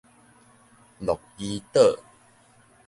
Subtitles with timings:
[0.99, 1.99] 鹿兒島